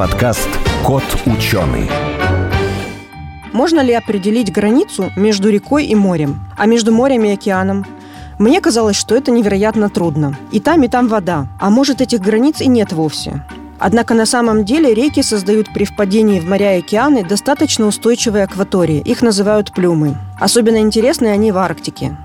[0.00, 0.48] подкаст
[0.82, 1.86] «Кот ученый».
[3.52, 7.84] Можно ли определить границу между рекой и морем, а между морем и океаном?
[8.38, 10.38] Мне казалось, что это невероятно трудно.
[10.52, 11.48] И там, и там вода.
[11.60, 13.44] А может, этих границ и нет вовсе.
[13.78, 19.02] Однако на самом деле реки создают при впадении в моря и океаны достаточно устойчивые акватории.
[19.04, 20.16] Их называют плюмы.
[20.40, 22.16] Особенно интересны они в Арктике.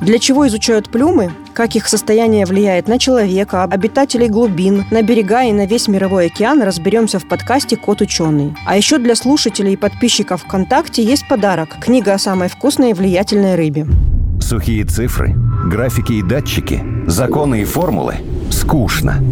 [0.00, 1.32] Для чего изучают плюмы?
[1.52, 6.62] Как их состояние влияет на человека, обитателей глубин, на берега и на весь мировой океан,
[6.62, 8.54] разберемся в подкасте «Кот ученый».
[8.66, 13.54] А еще для слушателей и подписчиков ВКонтакте есть подарок– книга о самой вкусной и влиятельной
[13.54, 13.86] рыбе.
[14.40, 15.34] Сухие цифры,
[15.66, 18.16] графики и датчики, законы и формулы–
[18.50, 19.22] скучно.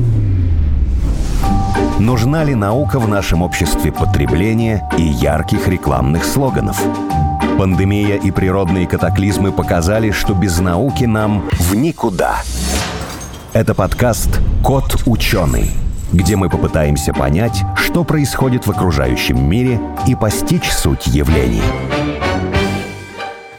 [1.98, 6.82] Нужна ли наука в нашем обществе потребления и ярких рекламных слоганов?
[7.58, 12.42] Пандемия и природные катаклизмы показали, что без науки нам в никуда.
[13.52, 15.70] Это подкаст «Кот ученый»,
[16.12, 21.62] где мы попытаемся понять, что происходит в окружающем мире и постичь суть явлений.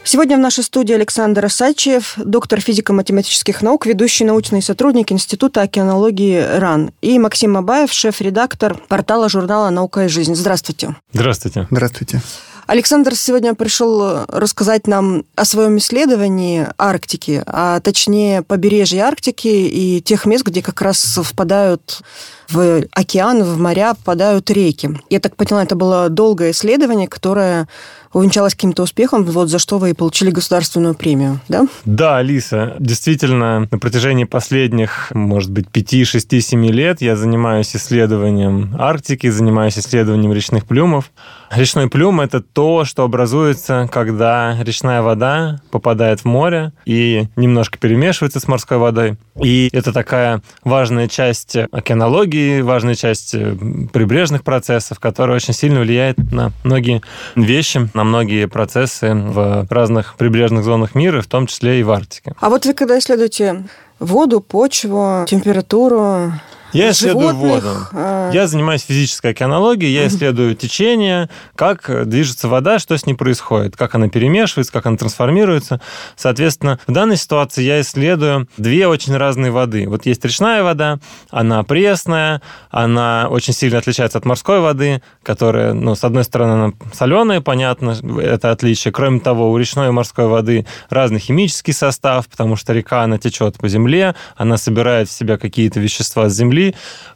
[0.06, 6.90] Сегодня в нашей студии Александр Асачев, доктор физико-математических наук, ведущий научный сотрудник Института океанологии РАН,
[7.00, 10.34] и Максим Абаев, шеф-редактор портала журнала «Наука и жизнь».
[10.34, 10.94] Здравствуйте.
[11.12, 11.66] Здравствуйте.
[11.70, 12.20] Здравствуйте.
[12.66, 20.24] Александр сегодня пришел рассказать нам о своем исследовании Арктики, а точнее побережья Арктики и тех
[20.24, 22.02] мест, где как раз впадают
[22.50, 24.90] в океан, в моря, попадают реки.
[25.10, 27.68] Я так поняла, это было долгое исследование, которое
[28.14, 31.66] увенчалось каким-то успехом, вот за что вы и получили государственную премию, да?
[31.84, 38.74] Да, Алиса, действительно, на протяжении последних, может быть, 5, 6, 7 лет я занимаюсь исследованием
[38.78, 41.10] Арктики, занимаюсь исследованием речных плюмов.
[41.50, 48.40] Речной плюм– это то, что образуется, когда речная вода попадает в море и немножко перемешивается
[48.40, 49.16] с морской водой.
[49.42, 53.56] И это такая важная часть океанологии, важная часть э,
[53.92, 57.02] прибрежных процессов, которая очень сильно влияет на многие
[57.34, 62.34] вещи, на многие процессы в разных прибрежных зонах мира, в том числе и в Арктике.
[62.38, 63.64] А вот вы когда исследуете
[63.98, 66.32] воду, почву, температуру,
[66.74, 67.68] я исследую воду.
[67.92, 68.30] А.
[68.32, 73.94] Я занимаюсь физической океанологией, я исследую течение, как движется вода, что с ней происходит, как
[73.94, 75.80] она перемешивается, как она трансформируется.
[76.16, 79.88] Соответственно, в данной ситуации я исследую две очень разные воды.
[79.88, 80.98] Вот есть речная вода,
[81.30, 86.72] она пресная, она очень сильно отличается от морской воды, которая, ну, с одной стороны, она
[86.92, 88.92] соленая, понятно, это отличие.
[88.92, 93.58] Кроме того, у речной и морской воды разный химический состав, потому что река, она течет
[93.58, 96.63] по земле, она собирает в себя какие-то вещества с земли,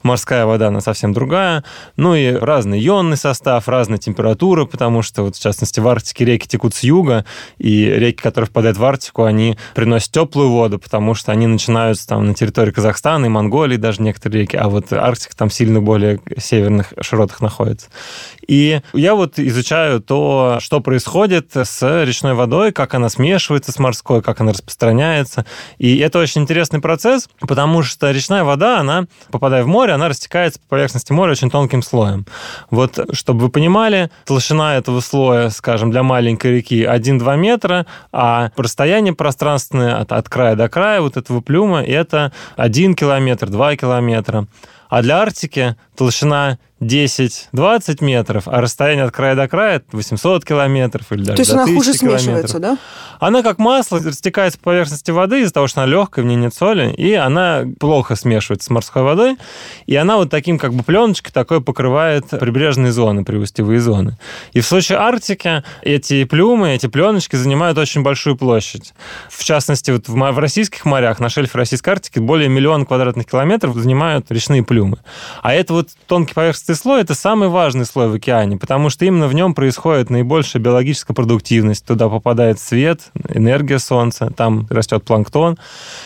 [0.03, 1.65] Морская вода, она совсем другая.
[1.97, 6.47] Ну и разный ионный состав, разная температура, потому что, вот, в частности, в Арктике реки
[6.47, 7.25] текут с юга,
[7.59, 12.27] и реки, которые впадают в Арктику, они приносят теплую воду, потому что они начинаются там
[12.27, 16.93] на территории Казахстана и Монголии даже некоторые реки, а вот Арктика там сильно более северных
[17.01, 17.89] широтах находится.
[18.49, 24.23] И я вот изучаю то, что происходит с речной водой, как она смешивается с морской,
[24.23, 25.45] как она распространяется.
[25.77, 30.61] И это очень интересный процесс, потому что речная вода, она, попадая в море, она растекается
[30.61, 32.25] по поверхности моря очень тонким слоем.
[32.71, 39.15] Вот, чтобы вы понимали, толщина этого слоя, скажем, для маленькой реки 1-2 метра, а расстояние
[39.15, 44.47] пространственное от, от края до края вот этого плюма это 1 километр, 2 километра.
[44.89, 51.25] А для Арктики толщина 10-20 метров, а расстояние от края до края 800 километров или
[51.25, 52.21] даже То есть до она хуже километров.
[52.21, 52.79] смешивается, да?
[53.21, 56.55] Она как масло растекается по поверхности воды из-за того, что она легкая, в ней нет
[56.55, 59.37] соли, и она плохо смешивается с морской водой,
[59.87, 64.17] и она вот таким как бы пленочкой такой покрывает прибрежные зоны, приустевые зоны.
[64.53, 68.95] И в случае Арктики эти плюмы, эти пленочки занимают очень большую площадь.
[69.29, 74.31] В частности, вот в российских морях, на шельфе Российской Арктики более миллиона квадратных километров занимают
[74.31, 74.99] речные плюмы.
[75.43, 79.07] А это вот тонкий поверхностный Поверхностный слой– это самый важный слой в океане, потому что
[79.07, 81.87] именно в нем происходит наибольшая биологическая продуктивность.
[81.87, 85.57] Туда попадает свет, энергия Солнца, там растет планктон.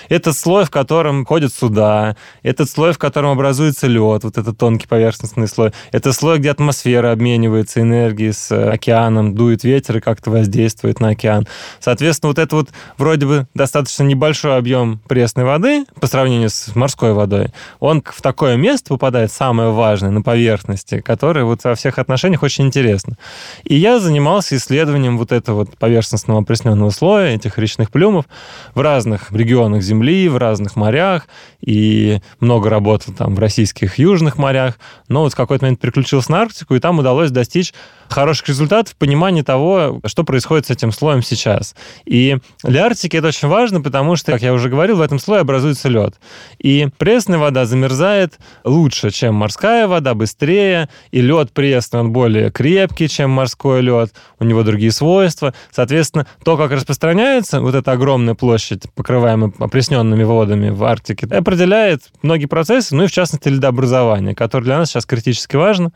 [0.08, 2.14] Этот слой, в котором ходят суда,
[2.44, 5.72] этот слой, в котором образуется лед, вот этот тонкий поверхностный слой.
[5.90, 11.48] Это слой, где атмосфера обменивается энергией с океаном, дует ветер и как-то воздействует на океан.
[11.80, 17.14] Соответственно, вот это вот вроде бы достаточно небольшой объем пресной воды по сравнению с морской
[17.14, 17.48] водой,
[17.80, 22.42] он в такое место попадает самое важное, на поверхность поверхности, которая вот во всех отношениях
[22.42, 23.16] очень интересна.
[23.64, 28.26] И я занимался исследованием вот этого вот поверхностного опресненного слоя, этих речных плюмов
[28.74, 31.26] в разных регионах Земли, в разных морях,
[31.62, 34.78] и много работал там в российских южных морях,
[35.08, 37.72] но вот в какой-то момент переключился на Арктику, и там удалось достичь
[38.08, 41.74] хороших результатов в понимании того, что происходит с этим слоем сейчас.
[42.04, 45.40] И для Арктики это очень важно, потому что, как я уже говорил, в этом слое
[45.40, 46.14] образуется лед.
[46.58, 52.50] И пресная вода замерзает лучше, чем морская вода, быстрее, быстрее, и лед пресный, он более
[52.50, 55.54] крепкий, чем морской лед, у него другие свойства.
[55.70, 62.46] Соответственно, то, как распространяется вот эта огромная площадь, покрываемая опресненными водами в Арктике, определяет многие
[62.46, 65.92] процессы, ну и в частности льдообразование, которое для нас сейчас критически важно.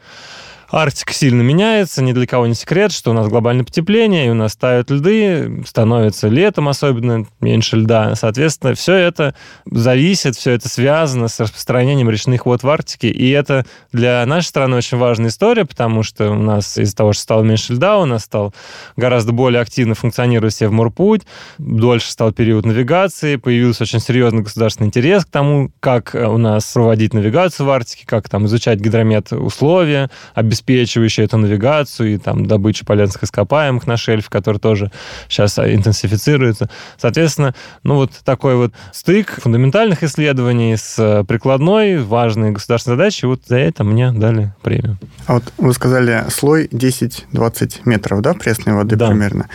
[0.71, 4.35] Арктика сильно меняется, ни для кого не секрет, что у нас глобальное потепление, и у
[4.35, 8.15] нас тают льды, становится летом особенно меньше льда.
[8.15, 9.35] Соответственно, все это
[9.65, 14.77] зависит, все это связано с распространением речных вод в Арктике, и это для нашей страны
[14.77, 18.25] очень важная история, потому что у нас из-за того, что стало меньше льда, у нас
[18.25, 18.53] стал
[18.97, 21.23] гораздо более активно функционировать Севморпуть,
[21.59, 27.15] дольше стал период навигации, появился очень серьезный государственный интерес к тому, как у нас проводить
[27.15, 30.11] навигацию в Арктике, как там изучать гидромет условия,
[30.57, 34.91] обеспечивающие эту навигацию и там добычу полезных ископаемых на шельфе, который тоже
[35.29, 36.71] сейчас интенсифицируется.
[36.97, 43.43] Соответственно, ну вот такой вот стык фундаментальных исследований с э, прикладной, важной государственной задачей, вот
[43.47, 44.99] за это мне дали премию.
[45.27, 49.09] А вот вы сказали слой 10-20 метров, да, пресной воды да.
[49.09, 49.49] примерно.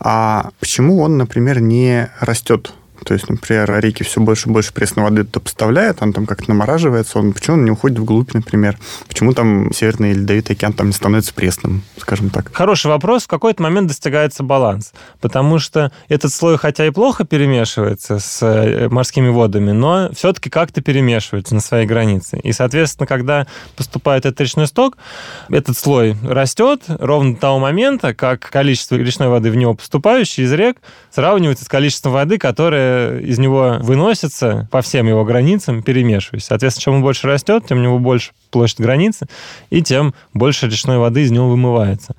[0.00, 2.72] А почему он, например, не растет
[3.06, 6.50] то есть, например, реки все больше и больше пресной воды туда поставляют, он там как-то
[6.50, 8.76] намораживается, он почему он не уходит вглубь, например?
[9.06, 12.50] Почему там Северный Ледовитый океан там не становится пресным, скажем так?
[12.52, 13.22] Хороший вопрос.
[13.24, 18.88] В какой-то момент достигается баланс, потому что этот слой хотя и плохо перемешивается с э,
[18.88, 22.40] морскими водами, но все-таки как-то перемешивается на своей границе.
[22.42, 24.98] И, соответственно, когда поступает этот речной сток,
[25.48, 30.52] этот слой растет ровно до того момента, как количество речной воды в него поступающей из
[30.52, 30.78] рек
[31.12, 32.38] сравнивается с количеством воды,
[33.22, 36.44] из него выносятся по всем его границам, перемешиваясь.
[36.44, 39.26] Соответственно, чем он больше растет, тем у него больше площадь границы,
[39.70, 42.14] и тем больше речной воды из него вымывается.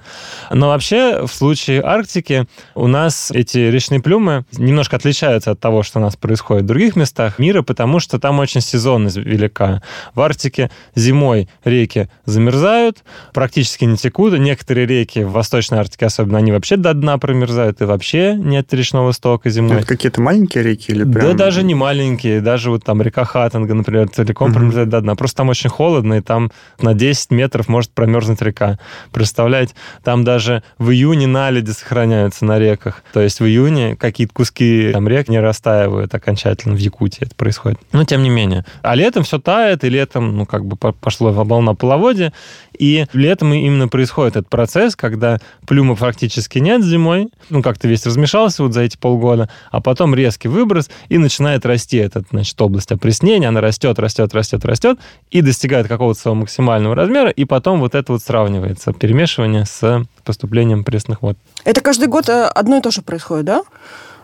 [0.51, 2.45] Но вообще в случае Арктики
[2.75, 6.95] у нас эти речные плюмы немножко отличаются от того, что у нас происходит в других
[6.95, 9.81] местах мира, потому что там очень сезонность велика.
[10.13, 13.03] В Арктике зимой реки замерзают,
[13.33, 14.38] практически не текут.
[14.38, 19.12] Некоторые реки в Восточной Арктике особенно, они вообще до дна промерзают, и вообще нет речного
[19.12, 19.77] стока зимой.
[19.77, 21.28] Это какие-то маленькие реки или прям...
[21.28, 24.60] Да даже не маленькие, даже вот там река Хаттенга, например, целиком угу.
[24.60, 25.16] промерзает до дна.
[25.16, 28.80] Просто там очень холодно, и там на 10 метров может промерзнуть река.
[29.12, 29.74] Представляете?
[30.04, 33.04] Там даже в июне наледи сохраняются на реках.
[33.14, 36.75] То есть в июне какие-то куски там рек не растаивают окончательно.
[36.75, 37.80] В Якутии это происходит.
[37.92, 38.66] Но тем не менее.
[38.81, 42.34] А летом все тает, и летом, ну, как бы пошло волна половодья,
[42.77, 48.63] и летом именно происходит этот процесс, когда плюма практически нет зимой, ну, как-то весь размешался
[48.63, 53.47] вот за эти полгода, а потом резкий выброс, и начинает расти эта, значит, область опреснения,
[53.47, 55.00] она растет, растет, растет, растет,
[55.31, 60.83] и достигает какого-то своего максимального размера, и потом вот это вот сравнивается, перемешивание с поступлением
[60.83, 61.38] пресных вод.
[61.63, 63.63] Это каждый год э, одно и то же происходит, да?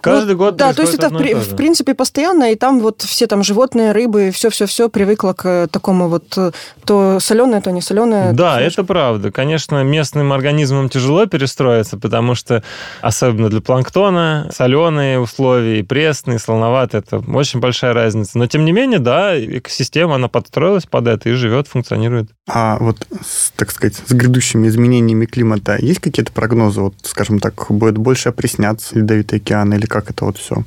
[0.04, 3.44] Каждый год Да, то есть это в, в принципе постоянно, и там вот все там
[3.44, 6.52] животные, рыбы, все-все-все привыкло к такому вот э,
[6.86, 8.34] то соленое, то не соленое.
[8.34, 9.32] Да, это правда.
[9.32, 12.64] Конечно, местным организмам тяжело перестроиться, потому что
[13.02, 18.38] особенно для планктона соленые условия и пресные, и солоноватые, это очень большая разница.
[18.38, 22.30] Но тем не менее, да, экосистема, она подстроилась под это и живет, функционирует.
[22.46, 23.08] А вот,
[23.56, 26.82] так сказать, с грядущими изменениями климата есть какие-то прогнозы?
[26.82, 30.64] Вот, скажем так, будет больше опресняться ледовитый океан или как это вот все?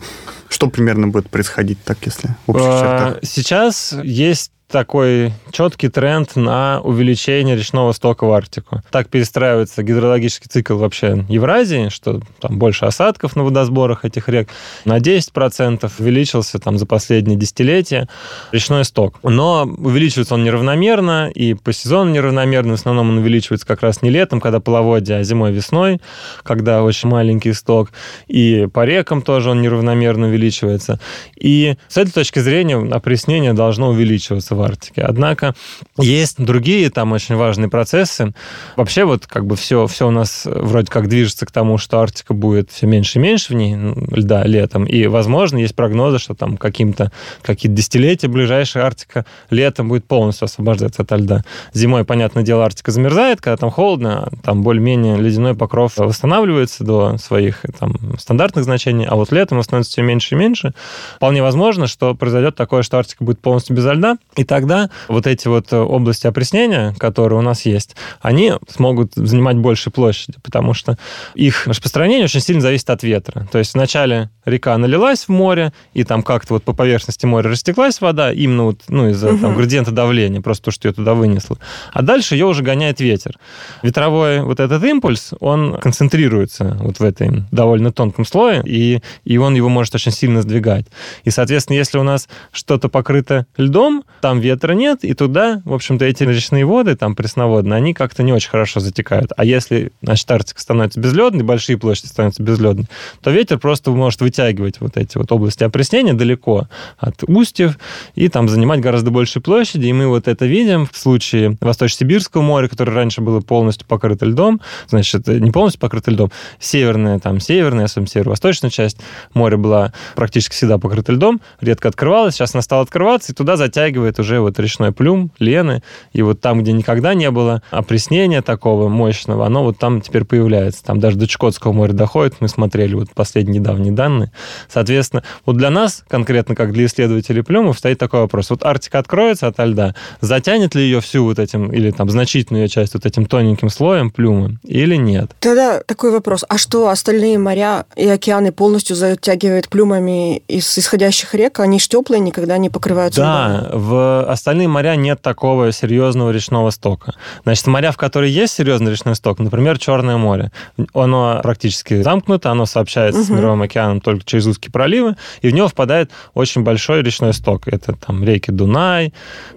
[0.49, 3.19] Что примерно будет происходить так, если в общих а, чертах?
[3.31, 8.83] Сейчас есть такой четкий тренд на увеличение речного стока в Арктику.
[8.91, 14.49] Так перестраивается гидрологический цикл вообще Евразии, что там больше осадков на водосборах этих рек.
[14.85, 18.09] На 10% увеличился там за последние десятилетия
[18.51, 19.21] речной сток.
[19.23, 22.73] Но увеличивается он неравномерно, и по сезону неравномерно.
[22.73, 26.01] В основном он увеличивается как раз не летом, когда половодье, а зимой, весной,
[26.43, 27.93] когда очень маленький сток.
[28.27, 30.99] И по рекам тоже он неравномерно увеличивается.
[31.37, 35.03] И с этой точки зрения опреснение должно увеличиваться в Арктике.
[35.03, 35.55] Однако
[35.99, 38.33] есть другие там очень важные процессы.
[38.77, 42.35] Вообще вот как бы все, все у нас вроде как движется к тому, что Арктика
[42.35, 43.77] будет все меньше и меньше в ней
[44.11, 44.85] льда летом.
[44.85, 51.03] И, возможно, есть прогнозы, что там каким-то какие-то десятилетия ближайшая Арктика летом будет полностью освобождаться
[51.03, 51.43] от льда.
[51.73, 57.63] Зимой, понятное дело, Арктика замерзает, когда там холодно, там более-менее ледяной покров восстанавливается до своих
[57.79, 60.73] там стандартных значений, а вот летом становится все меньше и меньше.
[61.17, 65.49] Вполне возможно, что произойдет такое, что Арктика будет полностью без льда, и тогда вот эти
[65.49, 70.97] вот э, области опреснения, которые у нас есть, они смогут занимать больше площади, потому что
[71.35, 73.47] их распространение очень сильно зависит от ветра.
[73.53, 78.01] То есть вначале река налилась в море, и там как-то вот по поверхности моря растеклась
[78.01, 79.39] вода, именно вот, ну, из-за угу.
[79.39, 81.59] там, градиента давления, просто то, что ее туда вынесло.
[81.93, 83.39] А дальше ее уже гоняет ветер.
[83.83, 89.55] Ветровой вот этот импульс, он концентрируется вот в этом довольно тонком слое, и, и он
[89.55, 90.87] его может очень сильно сдвигать.
[91.25, 95.73] И, соответственно, если у нас что-то покрыто льдом, там там ветра нет, и туда, в
[95.73, 99.33] общем-то, эти речные воды, там пресноводные, они как-то не очень хорошо затекают.
[99.37, 102.87] А если, значит, Арктика становится безледной, большие площади становятся безледной,
[103.23, 107.79] то ветер просто может вытягивать вот эти вот области опреснения далеко от устьев
[108.15, 109.87] и там занимать гораздо большие площади.
[109.87, 114.61] И мы вот это видим в случае Восточно-Сибирского моря, которое раньше было полностью покрыто льдом,
[114.89, 118.99] значит, не полностью покрыто льдом, северная, там, северная, особенно северо-восточная часть
[119.35, 124.19] моря была практически всегда покрыта льдом, редко открывалась, сейчас она стала открываться, и туда затягивает
[124.19, 129.47] уже вот речной плюм, лены, и вот там, где никогда не было опреснения такого мощного,
[129.47, 130.85] оно вот там теперь появляется.
[130.85, 134.33] Там даже до Чукотского моря доходит, мы смотрели вот последние недавние данные.
[134.73, 138.51] Соответственно, вот для нас, конкретно как для исследователей плюмов, стоит такой вопрос.
[138.51, 142.69] Вот Арктика откроется от льда, затянет ли ее всю вот этим, или там значительную ее
[142.69, 145.31] часть вот этим тоненьким слоем плюмы, или нет?
[145.41, 146.45] Тогда такой вопрос.
[146.49, 151.61] А что, остальные моря и океаны полностью затягивают плюмами из исходящих рек?
[151.61, 153.81] Они ж теплые, никогда не покрываются Да, льдом.
[153.81, 157.15] в остальные моря нет такого серьезного речного стока.
[157.45, 160.53] Значит, моря, в которые есть серьезный речной сток, например, Черное море,
[160.95, 163.27] оно практически замкнуто, оно сообщается угу.
[163.27, 167.69] с Мировым океаном только через узкие проливы, и в него впадает очень большой речной сток.
[167.69, 169.13] Это там реки Дунай,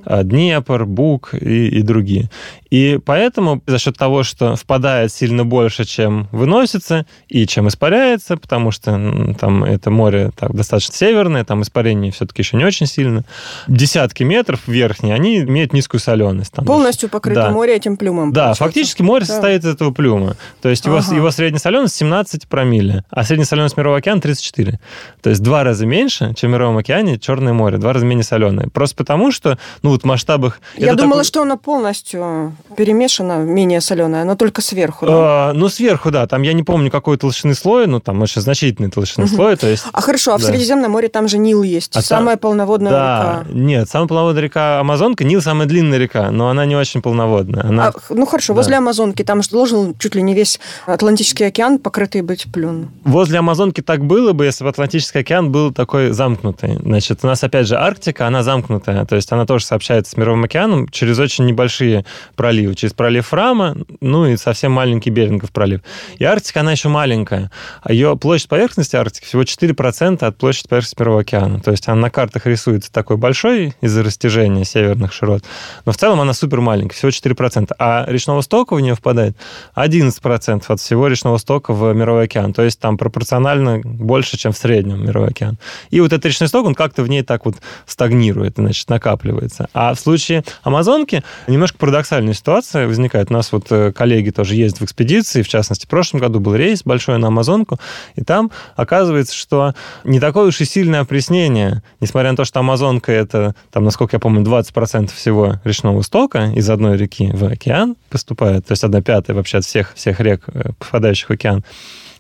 [0.06, 2.30] э, Днепр, Буг и, и другие.
[2.70, 8.72] И поэтому за счет того, что впадает сильно больше, чем выносится и чем испаряется, потому
[8.72, 13.26] что там это море так, достаточно северное, там испарение все-таки еще не очень сильно,
[13.68, 16.54] десятки метров верхние, они имеют низкую соленость.
[16.54, 17.52] Там Полностью покрыто да.
[17.52, 18.32] море этим плюмом.
[18.32, 18.64] Да, получается.
[18.64, 19.34] фактически море да.
[19.34, 20.36] состоит из этого плюма.
[20.62, 20.98] То есть ага.
[20.98, 24.80] его, его средняя соленость 17 промилле, а средняя соленость Мирового океана 34.
[25.22, 28.70] То есть два раза меньше, чем в Мировом океане Черное море, два раза менее соленое.
[28.70, 30.60] Просто потому, что ну вот в масштабах...
[30.78, 31.26] Я думала, такой...
[31.26, 35.06] что оно полностью перемешано, менее соленое, но только сверху.
[35.06, 35.14] Да?
[35.50, 36.28] А, ну, сверху, да.
[36.28, 39.36] Там я не помню, какой толщины слой, но там очень значительный толщины угу.
[39.36, 39.56] слой.
[39.56, 42.50] То есть, а хорошо, а в Средиземном море там же Нил есть, а самая там...
[42.50, 43.54] полноводная да, река.
[43.54, 45.24] Нет, самая полноводная река Амазонка.
[45.24, 47.66] Нил самая длинная река, но она не очень полноводная.
[47.66, 47.88] Она...
[47.88, 48.58] А, ну, хорошо, да.
[48.58, 52.90] возле Амазонки там же должен чуть ли не весь Атлантический океан покрытый быть плюн.
[53.04, 56.78] Возле Амазонки так было бы, если бы Атлантический океан был такой замкнутый.
[56.82, 60.44] Значит, у нас, опять же, Арктика, она замкнутая, то есть она тоже сообщается с Мировым
[60.44, 62.06] океаном через очень небольшие
[62.50, 65.82] проливы, через пролив Фрама, ну и совсем маленький Берингов пролив.
[66.18, 67.52] И Арктика, она еще маленькая.
[67.84, 71.60] А ее площадь поверхности Арктики всего 4% от площади поверхности Мирового океана.
[71.60, 75.44] То есть она на картах рисуется такой большой из-за растяжения северных широт.
[75.86, 77.72] Но в целом она супер маленькая, всего 4%.
[77.78, 79.38] А речного стока в нее впадает
[79.76, 82.52] 11% от всего речного стока в Мировой океан.
[82.54, 85.60] То есть там пропорционально больше, чем в среднем Мировой океан.
[85.92, 89.70] И вот этот речной сток, он как-то в ней так вот стагнирует, значит, накапливается.
[89.76, 93.30] А в случае Амазонки немножко парадоксальная ситуация возникает.
[93.30, 96.56] У нас вот э, коллеги тоже ездят в экспедиции, в частности, в прошлом году был
[96.56, 97.80] рейс большой на Амазонку,
[98.16, 103.12] и там оказывается, что не такое уж и сильное опреснение, несмотря на то, что Амазонка
[103.12, 108.66] это, там, насколько я помню, 20% всего речного стока из одной реки в океан поступает,
[108.66, 111.64] то есть одна пятая вообще от всех, всех рек, э, попадающих в океан.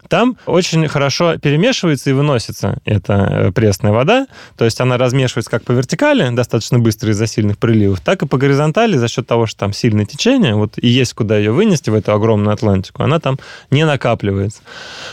[0.10, 4.25] Там очень хорошо перемешивается и выносится эта э, пресная вода,
[4.58, 8.38] то есть она размешивается как по вертикали, достаточно быстро из-за сильных приливов, так и по
[8.38, 11.94] горизонтали за счет того, что там сильное течение, вот и есть куда ее вынести в
[11.94, 13.38] эту огромную Атлантику, она там
[13.70, 14.62] не накапливается.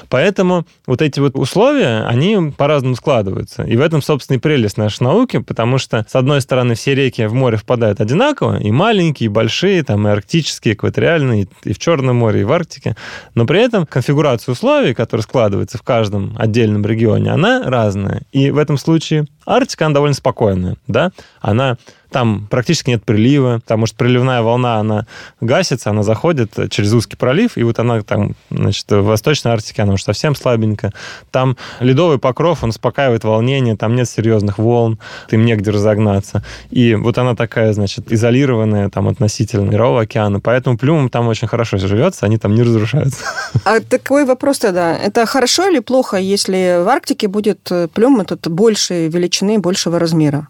[0.09, 3.65] Поэтому вот эти вот условия, они по-разному складываются.
[3.65, 7.27] И в этом, собственно, и прелесть нашей науки, потому что, с одной стороны, все реки
[7.27, 12.17] в море впадают одинаково, и маленькие, и большие, там и арктические, экваториальные, и в Черном
[12.17, 12.97] море, и в Арктике,
[13.35, 18.23] но при этом конфигурация условий условий, которые складываются в каждом отдельном регионе, она разная.
[18.33, 21.11] И в этом случае Арктика, она довольно спокойная, да,
[21.47, 21.77] она
[22.11, 25.07] там практически нет прилива, потому что приливная волна, она
[25.41, 29.95] гасится, она заходит через узкий пролив, и вот она там, значит, в Восточной Арктике она
[29.95, 30.93] уже совсем слабенькая.
[31.31, 34.99] Там ледовый покров, он успокаивает волнение, там нет серьезных волн,
[35.31, 36.45] им негде разогнаться.
[36.71, 41.77] И вот она такая, значит, изолированная там относительно Мирового океана, поэтому плюмам там очень хорошо
[41.77, 43.25] живется, они там не разрушаются.
[43.65, 49.09] А такой вопрос тогда, это хорошо или плохо, если в Арктике будет плюм этот большей
[49.09, 50.49] величины, большего размера?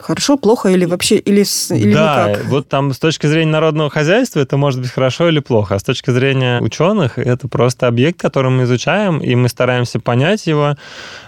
[0.00, 2.44] Хорошо, плохо или вообще или, или да, никак?
[2.46, 5.82] вот там с точки зрения народного хозяйства это может быть хорошо или плохо, а с
[5.82, 10.76] точки зрения ученых это просто объект, который мы изучаем, и мы стараемся понять его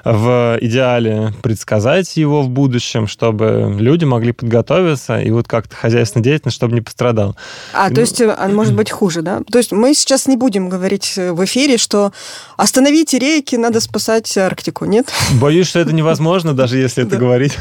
[0.05, 6.57] в идеале, предсказать его в будущем, чтобы люди могли подготовиться и вот как-то хозяйственная деятельность,
[6.57, 7.37] чтобы не пострадал.
[7.73, 9.41] А, то есть, а, может быть хуже, да?
[9.51, 12.13] То есть мы сейчас не будем говорить в эфире, что
[12.57, 15.13] остановите рейки, надо спасать Арктику, нет?
[15.41, 17.59] Боюсь, что это невозможно, даже если это говорить.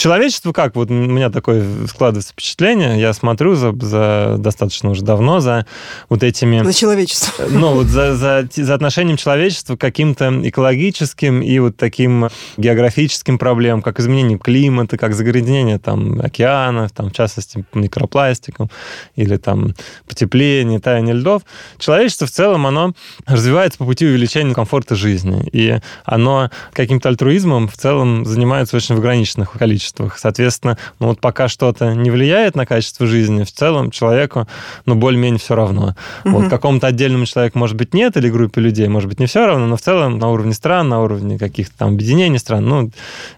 [0.00, 0.76] Человечество как?
[0.76, 5.66] Вот у меня такое складывается впечатление, я смотрю за, за достаточно уже давно за
[6.08, 6.62] вот этими...
[6.64, 7.44] За человечество.
[7.50, 13.82] Ну, вот за, за, за отношением человечества к каким-то экологическим и вот таким географическим проблемам,
[13.82, 18.70] как изменение климата, как загрязнение там океанов, там, в частности, микропластиком,
[19.16, 19.74] или там
[20.08, 21.42] потепление, таяние льдов.
[21.78, 22.94] Человечество в целом, оно
[23.26, 28.98] развивается по пути увеличения комфорта жизни, и оно каким-то альтруизмом в целом занимается очень в
[28.98, 29.89] ограниченных количествах.
[30.16, 34.46] Соответственно, ну вот пока что-то не влияет на качество жизни, в целом человеку,
[34.86, 35.96] ну, более-менее все равно.
[36.24, 36.38] Угу.
[36.38, 39.66] Вот какому-то отдельному человеку, может быть, нет, или группе людей, может быть, не все равно,
[39.66, 42.90] но в целом на уровне стран, на уровне каких-то там объединений стран, ну,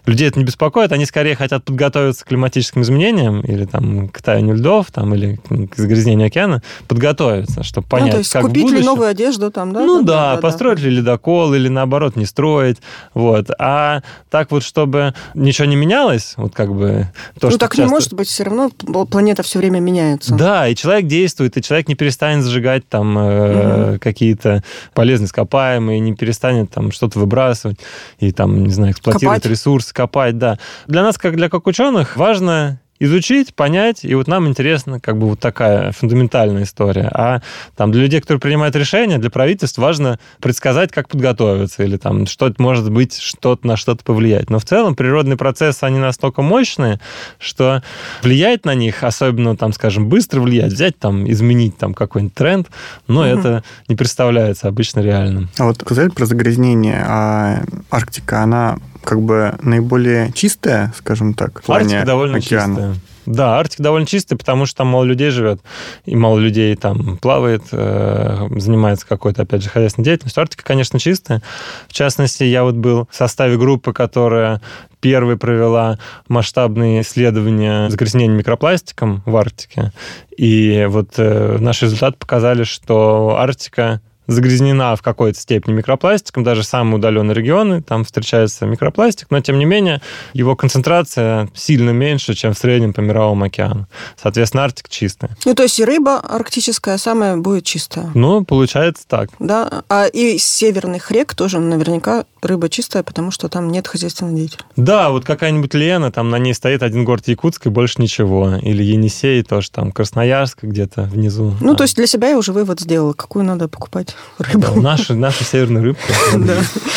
[0.05, 4.55] людей это не беспокоит, они скорее хотят подготовиться к климатическим изменениям или там к таянию
[4.55, 8.81] льдов, там, или к загрязнению океана, подготовиться, чтобы понять, ну, то есть как купить ли
[8.81, 9.81] новую одежду там, да?
[9.81, 10.87] Ну да, да, да построить да.
[10.87, 12.77] ли ледокол или наоборот не строить,
[13.13, 13.49] вот.
[13.59, 17.07] А так вот, чтобы ничего не менялось, вот как бы...
[17.39, 17.83] То, ну так часто...
[17.83, 20.35] не может быть, все равно планета все время меняется.
[20.35, 23.99] Да, и человек действует, и человек не перестанет сжигать там э, угу.
[23.99, 24.61] какие-то
[24.93, 27.79] полезные ископаемые, не перестанет там что-то выбрасывать
[28.19, 29.51] и там, не знаю, эксплуатировать копать.
[29.51, 30.59] ресурсы, копать, да.
[30.87, 35.27] Для нас, как для как ученых, важно изучить, понять, и вот нам интересно как бы
[35.27, 37.09] вот такая фундаментальная история.
[37.13, 37.41] А
[37.75, 42.49] там для людей, которые принимают решения, для правительств важно предсказать, как подготовиться, или там что
[42.49, 44.49] то может быть, что-то на что-то повлиять.
[44.49, 46.99] Но в целом природные процессы, они настолько мощные,
[47.39, 47.83] что
[48.21, 52.67] влиять на них, особенно там, скажем, быстро влиять, взять там, изменить там какой-нибудь тренд,
[53.07, 53.27] но угу.
[53.27, 55.49] это не представляется обычно реальным.
[55.57, 61.65] А вот сказать про загрязнение, а Арктика, она как бы наиболее чистая, скажем так, в
[61.65, 62.75] плане Арктика довольно океана.
[62.75, 62.95] чистая.
[63.25, 65.61] Да, Арктика довольно чистая, потому что там мало людей живет,
[66.05, 70.41] и мало людей там плавает, э, занимается какой-то, опять же, хозяйственной деятельностью.
[70.41, 71.41] Арктика, конечно, чистая.
[71.87, 74.61] В частности, я вот был в составе группы, которая
[74.99, 79.91] первой провела масштабные исследования загрязнения микропластиком в Арктике.
[80.37, 86.97] И вот э, наши результаты показали, что Арктика загрязнена в какой-то степени микропластиком, даже самые
[86.97, 90.01] удаленные регионы, там встречается микропластик, но тем не менее
[90.33, 93.87] его концентрация сильно меньше, чем в среднем по мировому океану.
[94.21, 95.35] Соответственно, Арктика чистая.
[95.45, 98.11] Ну, то есть и рыба арктическая самая будет чистая.
[98.13, 99.29] Ну, получается так.
[99.39, 104.65] Да, а и северных рек тоже наверняка рыба чистая, потому что там нет хозяйственной деятельности.
[104.75, 108.55] Да, вот какая-нибудь Лена, там на ней стоит один город Якутск и больше ничего.
[108.61, 111.55] Или Енисей тоже там, Красноярск где-то внизу.
[111.59, 111.77] Ну, там.
[111.77, 114.67] то есть для себя я уже вывод сделала, какую надо покупать рыбу.
[114.67, 116.13] Да, наши, наши северные рыбки.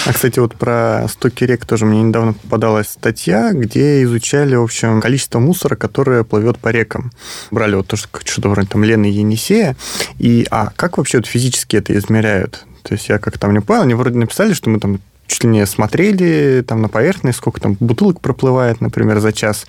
[0.07, 5.01] А, кстати, вот про стоки рек тоже мне недавно попадалась статья, где изучали, в общем,
[5.01, 7.11] количество мусора, которое плывет по рекам.
[7.51, 9.77] Брали вот то, что-то вроде там Лены и Енисея.
[10.19, 12.65] И, а как вообще физически это измеряют?
[12.83, 15.51] То есть я как там не понял, они вроде написали, что мы там чуть ли
[15.51, 19.67] не смотрели там на поверхность, сколько там бутылок проплывает, например, за час,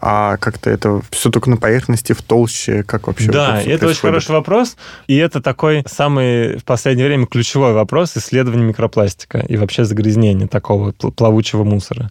[0.00, 3.30] а как-то это все только на поверхности, в толще, как вообще?
[3.30, 8.16] Да, это, это очень хороший вопрос, и это такой самый в последнее время ключевой вопрос
[8.16, 12.10] исследования микропластика и вообще загрязнения такого плавучего мусора.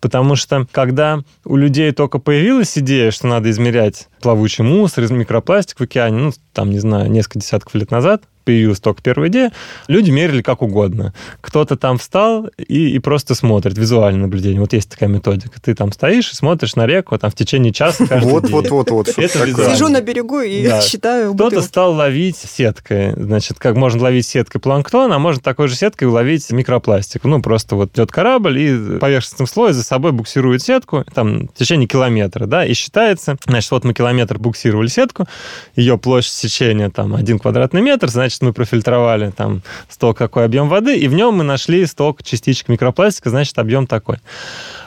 [0.00, 5.82] Потому что когда у людей только появилась идея, что надо измерять плавучий мусор, микропластик в
[5.82, 9.52] океане, ну, там, не знаю, несколько десятков лет назад, появилась только первая идея,
[9.86, 11.14] люди мерили как угодно.
[11.40, 14.60] Кто-то там встал и, и просто смотрит, визуальное наблюдение.
[14.60, 15.60] Вот есть такая методика.
[15.60, 18.52] Ты там стоишь и смотришь на реку там в течение часа каждый вот, день.
[18.52, 19.08] Вот, вот, вот.
[19.16, 20.80] Это Сижу на берегу и да.
[20.82, 23.12] считаю Кто-то стал ловить сеткой.
[23.12, 27.24] Значит, как можно ловить сеткой планктон, а можно такой же сеткой ловить микропластик.
[27.24, 32.46] Ну, просто вот идет корабль и поверхностным слоем собой буксирует сетку там в течение километра,
[32.46, 35.26] да, и считается, значит, вот мы километр буксировали сетку,
[35.74, 40.96] ее площадь сечения там один квадратный метр, значит, мы профильтровали там столько какой объем воды,
[40.96, 44.18] и в нем мы нашли столько частичек микропластика, значит, объем такой.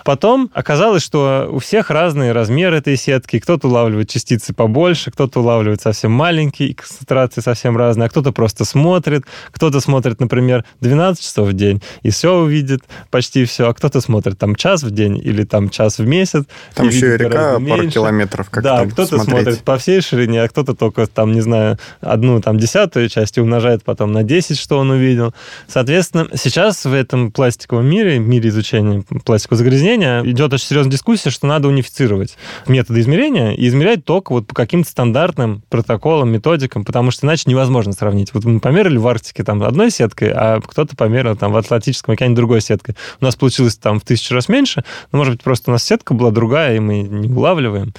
[0.04, 3.40] Потом оказалось, что у всех разные размеры этой сетки.
[3.40, 9.24] Кто-то улавливает частицы побольше, кто-то улавливает совсем маленькие, концентрации совсем разные, а кто-то просто смотрит.
[9.52, 14.38] Кто-то смотрит, например, 12 часов в день и все увидит, почти все, а кто-то смотрит
[14.38, 16.44] там час в день или там час в месяц.
[16.76, 18.50] Там еще и река пару километров.
[18.50, 22.58] Как да, кто-то смотрит по всей ширине, а кто-то только там, не знаю, одну там
[22.58, 25.34] десятую часть и умножает потом на 10, что он увидел.
[25.68, 31.48] Соответственно, сейчас в этом пластиковом мире, мире изучения пластикового загрязнения, идет очень серьезная дискуссия, что
[31.48, 37.26] надо унифицировать методы измерения и измерять ток вот по каким-то стандартным протоколам, методикам, потому что
[37.26, 38.34] иначе невозможно сравнить.
[38.34, 42.36] Вот мы померили в Арктике там одной сеткой, а кто-то померил там в Атлантическом океане
[42.36, 42.96] другой сеткой.
[43.20, 46.14] У нас получилось там в тысячу раз меньше, но, может быть, просто у нас сетка
[46.14, 47.94] была другая, и мы не улавливаем.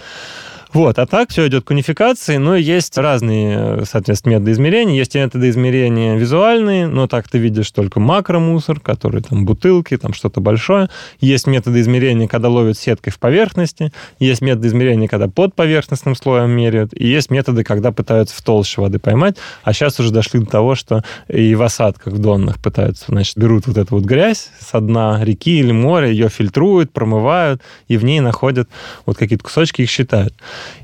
[0.75, 4.97] Вот, а так все идет к унификации, но есть разные, соответственно, методы измерения.
[4.97, 10.41] Есть методы измерения визуальные, но так ты видишь только макромусор, который там бутылки, там что-то
[10.41, 10.91] большое.
[11.21, 13.93] Есть методы измерения, когда ловят сеткой в поверхности.
[14.19, 16.91] Есть методы измерения, когда под поверхностным слоем меряют.
[16.93, 19.37] И есть методы, когда пытаются в толще воды поймать.
[19.63, 23.69] А сейчас уже дошли до того, что и в осадках в донных пытаются, значит, берут
[23.69, 28.19] вот эту вот грязь со дна реки или моря, ее фильтруют, промывают, и в ней
[28.19, 28.69] находят
[29.07, 30.35] вот какие-то кусочки, их считают.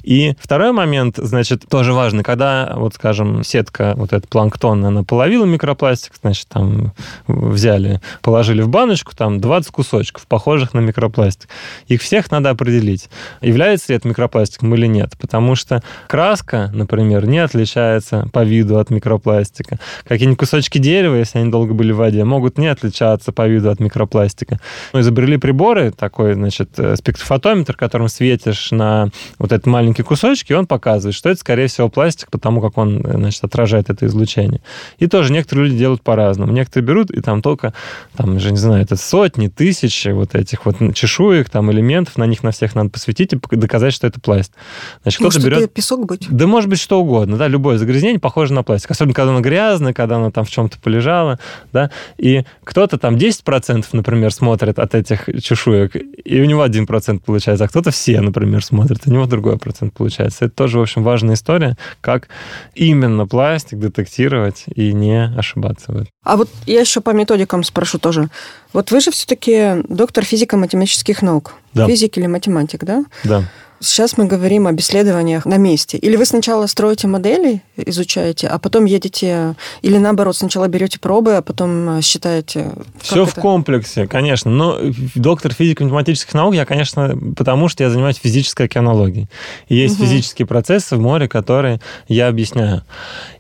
[0.03, 5.45] И второй момент, значит, тоже важный, когда, вот, скажем, сетка, вот этот планктон, она половила
[5.45, 6.93] микропластик, значит, там
[7.27, 11.49] взяли, положили в баночку, там 20 кусочков, похожих на микропластик.
[11.89, 13.09] Их всех надо определить,
[13.41, 18.91] является ли это микропластиком или нет, потому что краска, например, не отличается по виду от
[18.91, 19.79] микропластика.
[20.07, 23.81] Какие-нибудь кусочки дерева, если они долго были в воде, могут не отличаться по виду от
[23.81, 24.61] микропластика.
[24.93, 30.55] Мы изобрели приборы, такой, значит, э, спектрофотометр, которым светишь на вот этот маленькие кусочки, и
[30.55, 34.61] он показывает, что это, скорее всего, пластик, потому как он, э, значит, отражает это излучение.
[34.99, 36.53] И тоже некоторые люди делают по-разному.
[36.53, 37.73] Некоторые берут, и там только,
[38.17, 42.43] там, же не знаю, это сотни, тысячи вот этих вот чешуек, там, элементов, на них
[42.43, 44.55] на всех надо посвятить и доказать, что это пластик.
[45.03, 45.59] Значит, кто-то берет...
[45.59, 46.27] Это песок быть?
[46.31, 48.91] Да может быть что угодно, да, любое загрязнение похоже на пластик.
[48.91, 51.39] Особенно, когда оно грязное, когда оно там в чем-то полежало,
[51.73, 51.91] да.
[52.19, 57.69] И кто-то там 10%, например, смотрит от этих чешуек, и у него 1% получается, а
[57.69, 60.47] кто-то все, например, смотрит, у него другое 100% получается.
[60.47, 62.29] Это тоже, в общем, важная история, как
[62.75, 65.93] именно пластик детектировать и не ошибаться.
[65.93, 66.07] Вот.
[66.25, 68.29] А вот я еще по методикам спрошу тоже.
[68.73, 71.55] Вот вы же все-таки доктор физико-математических наук.
[71.75, 71.87] Да.
[71.87, 73.05] Физик или математик, да?
[73.25, 73.45] Да.
[73.83, 75.97] Сейчас мы говорим об исследованиях на месте.
[75.97, 81.43] Или вы сначала строите модели, изучаете, а потом едете, или наоборот, сначала берете пробы, а
[81.43, 82.73] потом э, считаете...
[83.01, 83.31] Все это?
[83.31, 84.51] в комплексе, конечно.
[84.51, 84.79] Но
[85.15, 89.29] доктор физико-математических наук я, конечно, потому что я занимаюсь физической океанологией.
[89.69, 90.05] И есть угу.
[90.05, 92.83] физические процессы в море, которые я объясняю.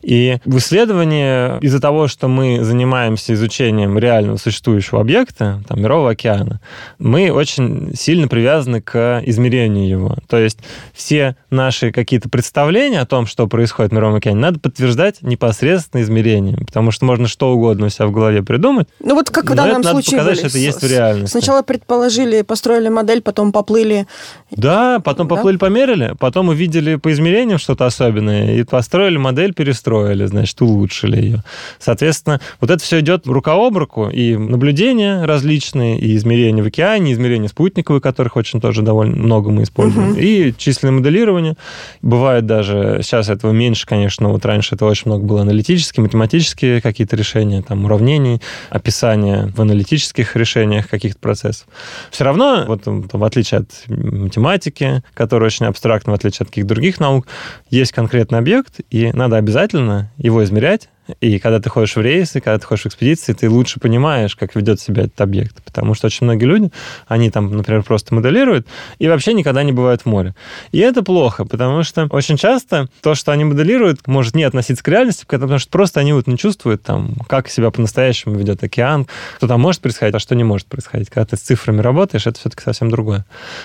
[0.00, 6.61] И в исследовании из-за того, что мы занимаемся изучением реального существующего объекта, там, мирового океана,
[6.98, 10.16] мы очень сильно привязаны к измерению его.
[10.31, 10.59] То есть
[10.95, 16.64] все наши какие-то представления о том, что происходит в Мировом океане, надо подтверждать непосредственно измерением,
[16.66, 18.87] потому что можно что угодно у себя в голове придумать.
[19.01, 20.49] Ну вот как в данном случае надо показать, были.
[20.49, 21.33] что это есть в реальности.
[21.33, 24.07] Сначала предположили, построили модель, потом поплыли.
[24.53, 25.35] Да, потом да?
[25.35, 31.45] поплыли, померили, потом увидели по измерениям что-то особенное, и построили модель, перестроили, значит, улучшили ее.
[31.81, 37.11] Соответственно, вот это все идет рука об руку, и наблюдения различные, и измерения в океане,
[37.11, 41.56] и измерения спутниковые, которых очень тоже довольно много мы используем, угу и численное моделирование.
[42.02, 47.16] Бывает даже, сейчас этого меньше, конечно, вот раньше это очень много было аналитические, математические какие-то
[47.16, 51.66] решения, там, уравнений, описания в аналитических решениях каких-то процессов.
[52.11, 57.00] Все равно, вот в отличие от математики, которая очень абстрактна, в отличие от каких-то других
[57.00, 57.26] наук,
[57.70, 60.88] есть конкретный объект, и надо обязательно его измерять,
[61.20, 64.55] и когда ты ходишь в рейсы, когда ты ходишь в экспедиции, ты лучше понимаешь, как
[64.55, 65.62] ведет себя этот объект.
[65.62, 66.70] Потому что очень многие люди,
[67.07, 68.66] они там, например, просто моделируют
[68.99, 70.35] и вообще никогда не бывают в море.
[70.73, 74.88] И это плохо, потому что очень часто то, что они моделируют, может не относиться к
[74.88, 79.07] реальности, потому что просто они вот не чувствуют, там, как себя по-настоящему ведет океан,
[79.38, 81.11] что там может происходить, а что не может происходить.
[81.11, 83.25] Когда ты с цифрами работаешь, это все-таки совсем другое.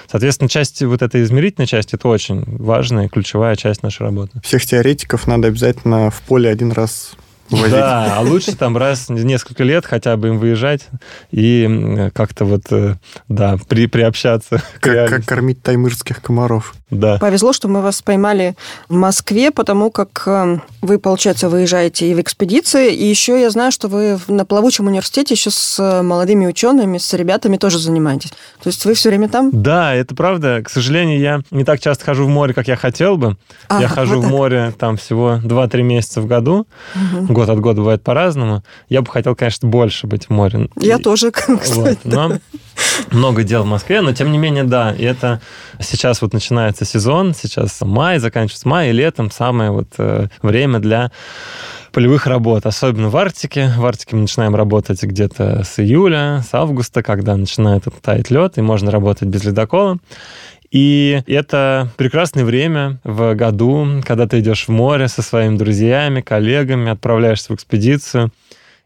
[0.09, 4.39] Соответственно, часть вот этой измерительной части, это очень важная, ключевая часть нашей работы.
[4.43, 7.15] Всех теоретиков надо обязательно в поле один раз
[7.49, 7.71] возить.
[7.71, 10.87] Да, а лучше там раз в несколько лет хотя бы им выезжать
[11.31, 12.95] и как-то вот, э,
[13.27, 14.61] да, при, приобщаться.
[14.79, 16.73] Как, как кормить таймырских комаров.
[16.95, 17.17] Да.
[17.17, 18.55] Повезло, что мы вас поймали
[18.89, 23.71] в Москве, потому как э, вы, получается, выезжаете и в экспедиции, и еще я знаю,
[23.71, 28.31] что вы на плавучем университете еще с э, молодыми учеными, с ребятами тоже занимаетесь.
[28.61, 29.49] То есть вы все время там?
[29.51, 30.61] Да, это правда.
[30.63, 33.37] К сожалению, я не так часто хожу в море, как я хотел бы.
[33.67, 36.67] А, я хожу вот в море там всего 2-3 месяца в году.
[36.95, 37.33] Угу.
[37.33, 38.63] Год от года бывает по-разному.
[38.89, 40.69] Я бы хотел, конечно, больше быть в море.
[40.77, 41.75] Я и, тоже, кстати.
[41.75, 41.99] Вот.
[42.05, 42.39] Но
[43.11, 45.41] много дел в Москве, но тем не менее, да, и это
[45.79, 51.11] сейчас вот начинается сезон, сейчас май, заканчивается май, и летом самое вот э, время для
[51.91, 53.71] полевых работ, особенно в Арктике.
[53.77, 58.61] В Арктике мы начинаем работать где-то с июля, с августа, когда начинает таять лед, и
[58.61, 59.97] можно работать без ледокола.
[60.71, 66.91] И это прекрасное время в году, когда ты идешь в море со своими друзьями, коллегами,
[66.91, 68.31] отправляешься в экспедицию.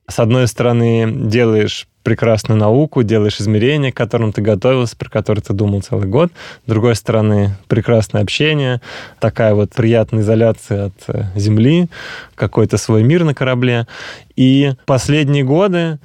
[0.08, 5.54] С одной стороны, делаешь прекрасную науку, делаешь измерения, к которым ты готовился, про которые ты
[5.54, 6.32] думал целый год.
[6.66, 8.82] С другой стороны, прекрасное общение,
[9.20, 11.90] такая вот приятная изоляция от э, Земли,
[12.36, 13.88] какой-то свой мир на корабле.
[14.36, 16.00] И последние годы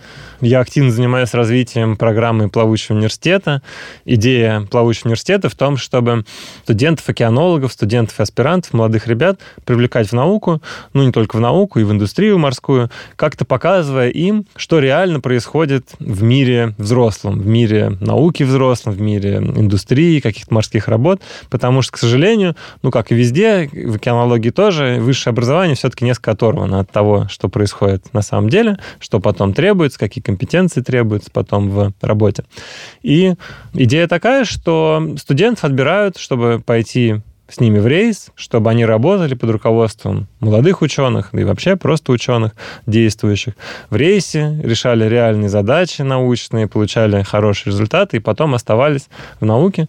[0.44, 3.62] я активно занимаюсь развитием программы плавучего университета.
[4.04, 6.24] Идея плавучего университета в том, чтобы
[6.62, 11.80] студентов, океанологов, студентов и аспирантов, молодых ребят привлекать в науку, ну не только в науку,
[11.80, 17.96] и в индустрию морскую, как-то показывая им, что реально происходит в мире взрослом, в мире
[18.00, 23.14] науки взрослом, в мире индустрии, каких-то морских работ, потому что, к сожалению, ну как и
[23.14, 28.48] везде, в океанологии тоже, высшее образование все-таки несколько оторвано от того, что происходит на самом
[28.48, 32.44] деле, что потом требуется, какие компетенции требуются потом в работе.
[33.02, 33.34] И
[33.72, 37.20] идея такая, что студентов отбирают, чтобы пойти
[37.54, 42.10] с ними в рейс, чтобы они работали под руководством молодых ученых, да и вообще просто
[42.10, 42.52] ученых,
[42.86, 43.54] действующих.
[43.90, 49.08] В рейсе решали реальные задачи научные, получали хорошие результаты и потом оставались
[49.40, 49.88] в науке.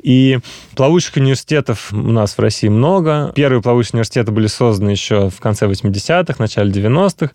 [0.00, 0.38] И
[0.76, 3.32] плавучих университетов у нас в России много.
[3.34, 7.32] Первые плавучие университеты были созданы еще в конце 80-х, начале 90-х.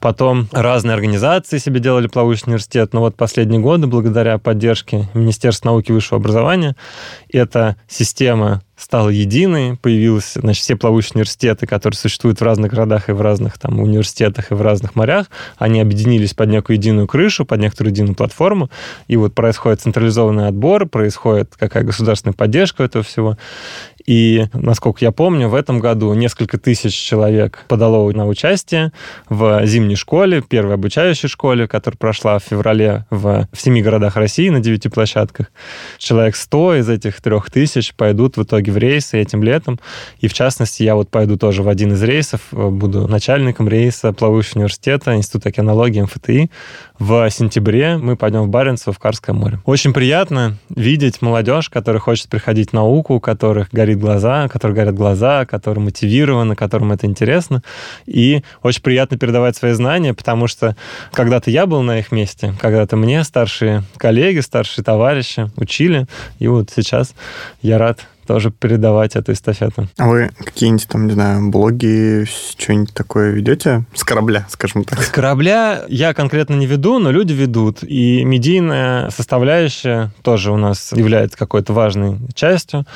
[0.00, 2.92] Потом разные организации себе делали плавучий университет.
[2.92, 6.76] Но вот последние годы, благодаря поддержке Министерства науки и высшего образования,
[7.32, 13.12] эта система стала единой, появились, значит, все плавучие университеты, которые существуют в разных городах и
[13.12, 17.60] в разных там университетах и в разных морях, они объединились под некую единую крышу, под
[17.60, 18.70] некоторую единую платформу,
[19.08, 23.38] и вот происходит централизованный отбор, происходит какая государственная поддержка этого всего.
[24.06, 28.92] И, насколько я помню, в этом году несколько тысяч человек подало на участие
[29.28, 34.48] в зимней школе, первой обучающей школе, которая прошла в феврале в, в семи городах России
[34.50, 35.50] на девяти площадках.
[35.98, 39.80] Человек 100 из этих трех тысяч пойдут в итоге в рейсы этим летом.
[40.20, 44.58] И, в частности, я вот пойду тоже в один из рейсов, буду начальником рейса Плавающего
[44.58, 46.50] университета Института океанологии МФТИ.
[46.98, 49.58] В сентябре мы пойдем в Баренцево, в Карское море.
[49.64, 54.76] Очень приятно видеть молодежь, которая хочет приходить в науку, у которых горит горит глаза, которые
[54.76, 57.62] горят глаза, которые мотивированы, которым это интересно.
[58.06, 60.76] И очень приятно передавать свои знания, потому что
[61.12, 66.06] когда-то я был на их месте, когда-то мне старшие коллеги, старшие товарищи учили,
[66.38, 67.14] и вот сейчас
[67.62, 69.88] я рад тоже передавать эту эстафету.
[69.98, 72.26] А вы какие-нибудь там, не знаю, блоги,
[72.58, 73.84] что-нибудь такое ведете?
[73.94, 75.02] С корабля, скажем так.
[75.02, 77.82] С корабля я конкретно не веду, но люди ведут.
[77.82, 82.86] И медийная составляющая тоже у нас является какой-то важной частью.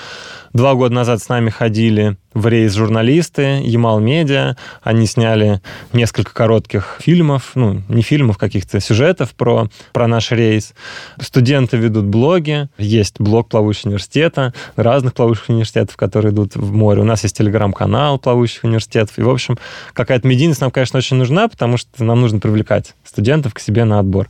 [0.52, 4.56] Два года назад с нами ходили в рейс журналисты Ямал Медиа.
[4.82, 5.60] Они сняли
[5.92, 10.74] несколько коротких фильмов, ну, не фильмов, каких-то сюжетов про, про наш рейс.
[11.20, 12.68] Студенты ведут блоги.
[12.78, 17.00] Есть блог Плавучего университета, разных плавучих университетов, которые идут в море.
[17.00, 19.18] У нас есть телеграм-канал плавучих университетов.
[19.18, 19.58] И, в общем,
[19.92, 23.98] какая-то медийность нам, конечно, очень нужна, потому что нам нужно привлекать студентов к себе на
[23.98, 24.28] отбор.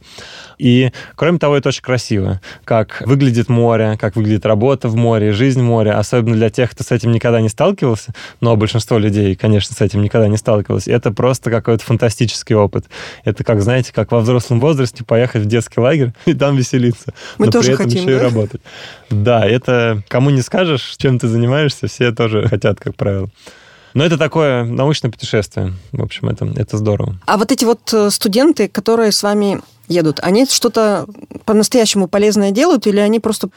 [0.59, 2.41] И, кроме того, это очень красиво.
[2.65, 6.85] Как выглядит море, как выглядит работа в море, жизнь в море, особенно для тех, кто
[6.85, 7.98] с этим никогда не сталкивался,
[8.41, 10.89] но большинство людей, конечно, с этим никогда не сталкивалось.
[10.89, 12.87] Это просто какой-то фантастический опыт.
[13.25, 17.13] Это как, знаете, как во взрослом возрасте поехать в детский лагерь и там веселиться.
[17.39, 18.21] Мы но тоже при этом хотим, еще да?
[18.21, 18.61] и работать.
[19.11, 23.29] Да, это кому не скажешь, чем ты занимаешься, все тоже хотят, как правило.
[23.95, 25.75] Но это такое научное путешествие.
[25.93, 27.19] В общем, это, это здорово.
[27.27, 31.07] А вот эти вот э, студенты, которые с вами едут, они что-то
[31.45, 33.49] по-настоящему полезное делают или они просто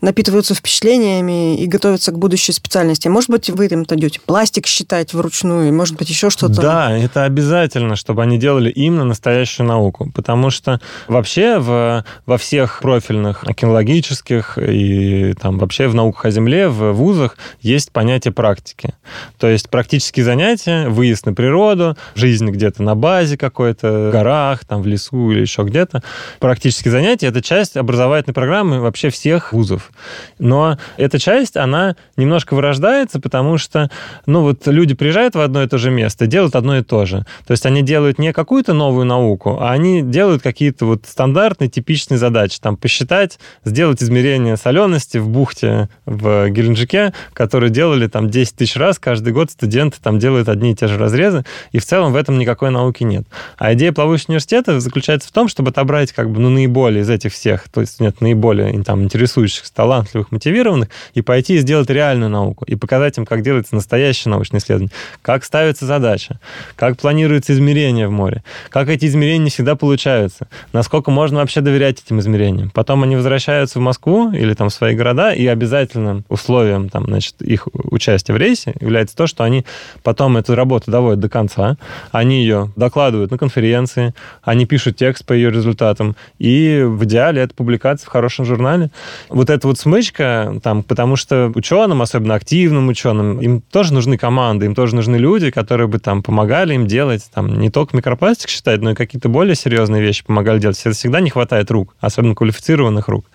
[0.00, 3.08] напитываются впечатлениями и готовятся к будущей специальности?
[3.08, 6.60] Может быть, вы им идете пластик считать вручную, может быть, еще что-то?
[6.60, 12.80] Да, это обязательно, чтобы они делали именно настоящую науку, потому что вообще в, во всех
[12.80, 18.94] профильных океанологических и там вообще в науках о Земле, в вузах есть понятие практики.
[19.38, 24.82] То есть практические занятия, выезд на природу, жизнь где-то на базе какой-то, в горах, там
[24.82, 26.02] в лесу или еще где университета.
[26.38, 29.90] Практические занятия– это часть образовательной программы вообще всех вузов.
[30.38, 33.90] Но эта часть, она немножко вырождается, потому что,
[34.26, 37.24] ну, вот люди приезжают в одно и то же место, делают одно и то же.
[37.46, 42.18] То есть они делают не какую-то новую науку, а они делают какие-то вот стандартные, типичные
[42.18, 42.58] задачи.
[42.60, 48.98] Там посчитать, сделать измерение солености в бухте в Геленджике, которые делали там 10 тысяч раз,
[48.98, 52.38] каждый год студенты там делают одни и те же разрезы, и в целом в этом
[52.38, 53.24] никакой науки нет.
[53.58, 57.32] А идея плавучего университета заключается в том, чтобы отобрать как бы ну, наиболее из этих
[57.32, 62.64] всех, то есть нет, наиболее там, интересующихся, талантливых, мотивированных, и пойти и сделать реальную науку,
[62.64, 66.38] и показать им, как делается настоящее научное исследование, как ставится задача,
[66.76, 72.20] как планируется измерение в море, как эти измерения всегда получаются, насколько можно вообще доверять этим
[72.20, 72.70] измерениям.
[72.70, 77.40] Потом они возвращаются в Москву или там в свои города, и обязательным условием там, значит,
[77.42, 79.64] их участия в рейсе является то, что они
[80.02, 81.76] потом эту работу доводят до конца,
[82.10, 87.54] они ее докладывают на конференции, они пишут текст по ее результатом, и в идеале это
[87.54, 88.90] публикация в хорошем журнале.
[89.28, 94.66] Вот эта вот смычка, там, потому что ученым, особенно активным ученым, им тоже нужны команды,
[94.66, 98.80] им тоже нужны люди, которые бы там помогали им делать, там, не только микропластик считать,
[98.80, 100.76] но и какие-то более серьезные вещи помогали делать.
[100.76, 103.26] Всегда не хватает рук, особенно квалифицированных рук.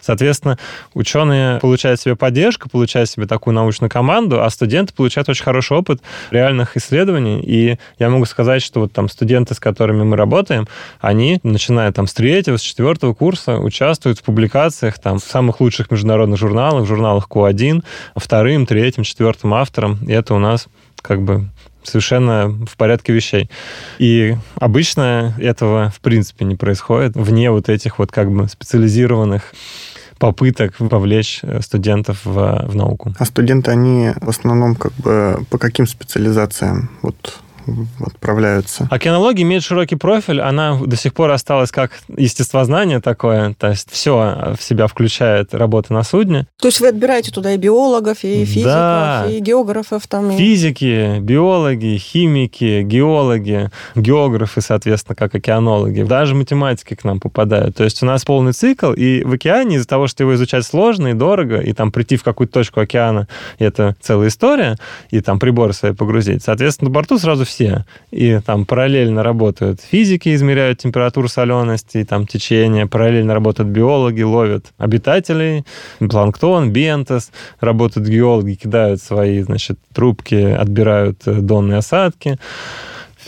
[0.00, 0.58] Соответственно,
[0.94, 6.00] ученые получают себе поддержку, получают себе такую научную команду, а студенты получают очень хороший опыт
[6.30, 7.40] реальных исследований.
[7.40, 10.66] И я могу сказать, что вот там студенты, с которыми мы работаем,
[11.00, 11.40] они,
[11.74, 16.38] начиная там с третьего, с четвертого курса, участвуют в публикациях там в самых лучших международных
[16.38, 17.82] журналах, в журналах Q1,
[18.14, 19.98] вторым, третьим, четвертым автором.
[20.06, 20.68] И это у нас
[21.02, 21.48] как бы
[21.82, 23.50] совершенно в порядке вещей.
[23.98, 29.52] И обычно этого, в принципе, не происходит вне вот этих вот как бы специализированных
[30.18, 33.14] попыток вовлечь э, студентов в, в науку.
[33.18, 36.88] А студенты, они в основном как бы по каким специализациям?
[37.02, 37.40] Вот
[38.00, 38.86] отправляются.
[38.90, 44.54] Океанология имеет широкий профиль, она до сих пор осталась как естествознание такое, то есть все
[44.58, 46.46] в себя включает работа на судне.
[46.60, 49.26] То есть вы отбираете туда и биологов, и физиков, да.
[49.28, 50.30] и географов там?
[50.30, 50.36] И...
[50.36, 57.76] Физики, биологи, химики, геологи, географы, соответственно, как океанологи, даже математики к нам попадают.
[57.76, 61.08] То есть у нас полный цикл, и в океане из-за того, что его изучать сложно
[61.08, 64.76] и дорого, и там прийти в какую-то точку океана, это целая история,
[65.10, 67.53] и там приборы свои погрузить, соответственно, на борту сразу все.
[68.10, 74.66] И там параллельно работают физики, измеряют температуру солености, и там течение, параллельно работают биологи, ловят
[74.78, 75.64] обитателей,
[75.98, 82.38] планктон, бентос, работают геологи, кидают свои, значит, трубки, отбирают э, донные осадки.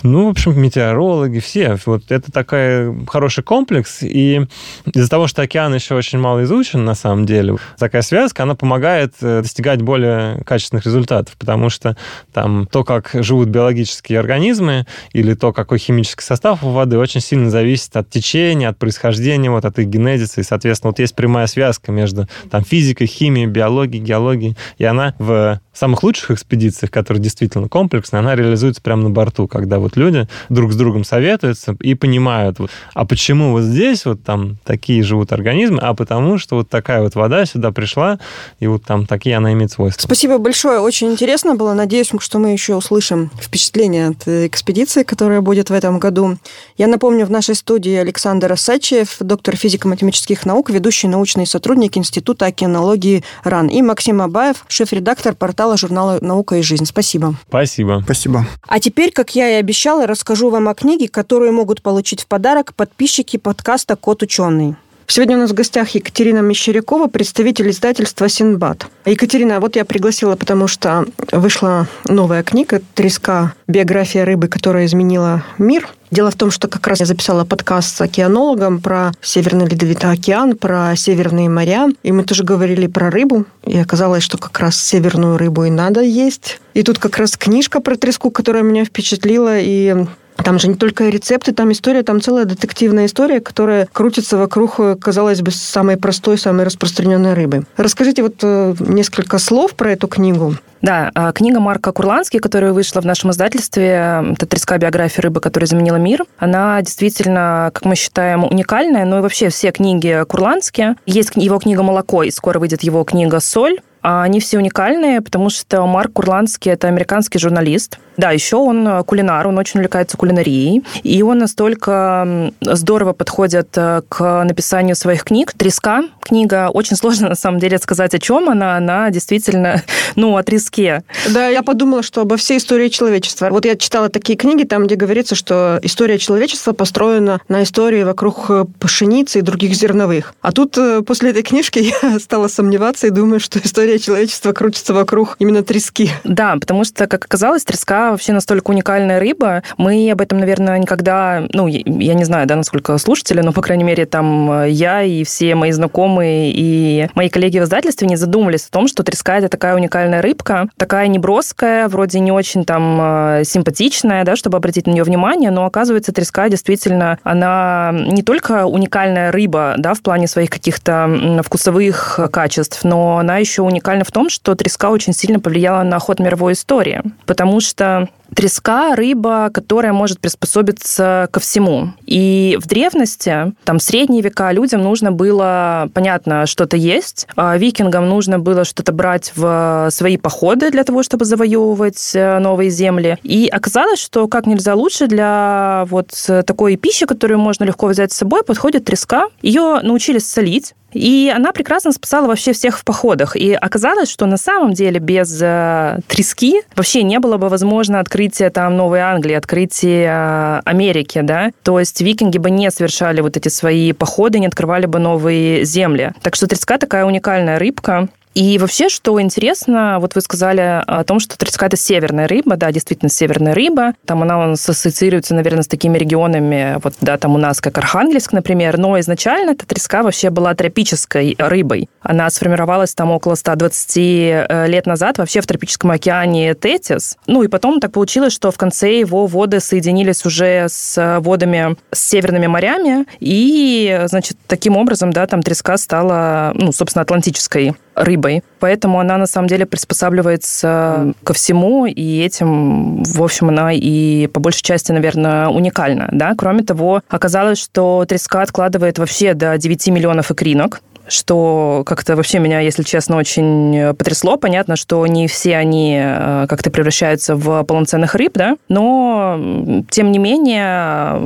[0.02, 1.78] Ну, в общем, метеорологи, все.
[1.86, 4.02] Вот это такой хороший комплекс.
[4.02, 4.46] И
[4.92, 9.14] из-за того, что океан еще очень мало изучен, на самом деле, такая связка, она помогает
[9.20, 11.96] э, достигать более качественных результатов, потому что
[12.32, 17.50] там то, как живут биологические организмы, или то, какой химический состав у воды, очень сильно
[17.50, 20.40] зависит от течения, от происхождения, вот от их генезиса.
[20.40, 24.56] И, соответственно, вот есть прямая связка между там, физикой, химией, биологией, геологией.
[24.78, 29.78] И она в самых лучших экспедициях, которые действительно комплексные, она реализуется прямо на борту, когда
[29.78, 34.56] вот люди друг с другом советуются и понимают, вот, а почему вот здесь вот там
[34.64, 38.18] такие живут организмы, а потому что вот такая вот вода сюда пришла,
[38.60, 40.06] и вот там такие она имеет свойства.
[40.06, 41.74] Спасибо большое, очень интересно было.
[41.74, 46.38] Надеюсь, что мы еще услышим впечатления от экспедиции, которая будет в этом году.
[46.78, 53.24] Я напомню, в нашей студии Александр Асачев, доктор физико-математических наук, ведущий научный сотрудник Института океанологии
[53.44, 56.86] РАН, и Максим Абаев, шеф-редактор портала портала журнала «Наука и жизнь».
[56.86, 57.34] Спасибо.
[57.48, 58.00] Спасибо.
[58.04, 58.46] Спасибо.
[58.68, 62.72] А теперь, как я и обещала, расскажу вам о книге, которую могут получить в подарок
[62.74, 64.76] подписчики подкаста «Кот ученый».
[65.08, 68.88] Сегодня у нас в гостях Екатерина Мещерякова, представитель издательства «Синбад».
[69.04, 73.54] Екатерина, вот я пригласила, потому что вышла новая книга «Треска.
[73.68, 75.88] Биография рыбы, которая изменила мир».
[76.10, 80.56] Дело в том, что как раз я записала подкаст с океанологом про Северный Ледовитый океан,
[80.56, 81.88] про северные моря.
[82.02, 83.44] И мы тоже говорили про рыбу.
[83.64, 86.60] И оказалось, что как раз северную рыбу и надо есть.
[86.74, 89.58] И тут как раз книжка про треску, которая меня впечатлила.
[89.58, 90.06] И
[90.44, 95.42] там же не только рецепты, там история, там целая детективная история, которая крутится вокруг, казалось
[95.42, 97.64] бы, самой простой, самой распространенной рыбы.
[97.76, 100.54] Расскажите вот э, несколько слов про эту книгу.
[100.82, 105.66] Да, а, книга Марка Курланский, которая вышла в нашем издательстве, это «Треска биография рыбы, которая
[105.66, 110.96] изменила мир», она действительно, как мы считаем, уникальная, но и вообще все книги Курланские.
[111.06, 115.50] Есть его книга «Молоко», и скоро выйдет его книга «Соль», а они все уникальные, потому
[115.50, 117.98] что Марк Курландский– это американский журналист.
[118.16, 120.84] Да, еще он э, кулинар, он очень увлекается кулинарией.
[121.02, 125.52] И он настолько здорово подходит э, к написанию своих книг.
[125.56, 128.76] «Треска» книга, очень сложно на самом деле сказать, о чем она.
[128.76, 129.82] Она действительно,
[130.16, 131.02] ну, о треске.
[131.30, 133.48] Да, я подумала, что обо всей истории человечества.
[133.50, 138.50] Вот я читала такие книги, там, где говорится, что история человечества построена на истории вокруг
[138.50, 140.34] э, пшеницы и других зерновых.
[140.42, 140.76] А тут
[141.06, 145.62] после этой книжки я стала сомневаться и думаю, что история история человечества крутится вокруг именно
[145.62, 146.10] трески.
[146.24, 149.62] Да, потому что, как оказалось, треска вообще настолько уникальная рыба.
[149.76, 153.84] Мы об этом, наверное, никогда, ну, я не знаю, да, насколько слушатели, но, по крайней
[153.84, 158.66] мере, там э, я и все мои знакомые и мои коллеги в издательстве не задумывались
[158.66, 163.42] о том, что треска– это такая уникальная рыбка, такая неброская, вроде не очень там э,
[163.44, 169.32] симпатичная, да, чтобы обратить на нее внимание, но, оказывается, треска действительно, она не только уникальная
[169.32, 174.54] рыба, да, в плане своих каких-то вкусовых качеств, но она еще уникальна в том, что
[174.54, 177.95] треска очень сильно повлияла на ход мировой истории, потому что
[178.34, 181.92] треска– рыба, которая может приспособиться ко всему.
[182.04, 188.08] И в древности, там, в средние века людям нужно было, понятно, что-то есть, а викингам
[188.08, 193.18] нужно было что-то брать в свои походы для того, чтобы завоевывать э, новые земли.
[193.22, 196.10] И оказалось, что как нельзя лучше для вот
[196.46, 199.28] такой пищи, которую можно легко взять с собой, подходит треска.
[199.42, 203.36] Ее научились солить, и она прекрасно спасала вообще всех в походах.
[203.36, 208.50] И оказалось, что на самом деле без э, трески вообще не было бы возможно открытие
[208.50, 211.50] там Новой Англии, открытие э, Америки, да.
[211.62, 216.12] То есть викинги бы не совершали вот эти свои походы, не открывали бы новые земли.
[216.22, 218.08] Так что треска такая уникальная рыбка.
[218.36, 222.70] И вообще, что интересно, вот вы сказали о том, что треска– это северная рыба, да,
[222.70, 223.94] действительно северная рыба.
[224.04, 228.76] Там она ассоциируется, наверное, с такими регионами, вот, да, там у нас как Архангельск, например,
[228.76, 231.88] но изначально эта треска вообще была тропической рыбой.
[232.02, 237.16] Она сформировалась там около 120 э, лет назад вообще в тропическом океане Тетис.
[237.26, 242.06] Ну и потом так получилось, что в конце его воды соединились уже с водами с
[242.06, 248.42] северными морями, и, значит, таким образом, да, там треска стала, ну, собственно, атлантической рыбой.
[248.60, 254.40] Поэтому она на самом деле приспосабливается ко всему, и этим, в общем, она и по
[254.40, 256.08] большей части, наверное, уникальна.
[256.12, 256.34] Да?
[256.36, 262.60] Кроме того, оказалось, что треска откладывает вообще до 9 миллионов икринок, что как-то вообще меня,
[262.60, 264.36] если честно, очень потрясло.
[264.36, 270.18] Понятно, что не все они э, как-то превращаются в полноценных рыб, да, но тем не
[270.18, 271.18] менее,